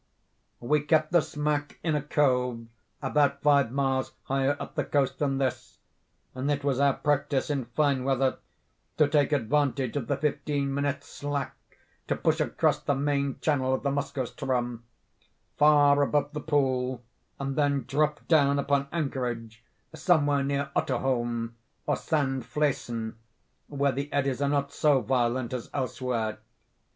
[0.59, 2.65] "We kept the smack in a cove
[3.03, 5.77] about five miles higher up the coast than this;
[6.33, 8.39] and it was our practice, in fine weather,
[8.97, 11.55] to take advantage of the fifteen minutes' slack
[12.07, 14.79] to push across the main channel of the Moskoe ström,
[15.55, 17.03] far above the pool,
[17.39, 19.63] and then drop down upon anchorage
[19.93, 21.53] somewhere near Otterholm,
[21.85, 23.17] or Sandflesen,
[23.67, 26.39] where the eddies are not so violent as elsewhere.